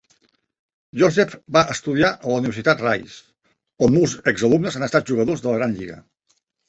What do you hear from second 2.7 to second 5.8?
Rice, on molts exalumnes han estat jugadors de la gran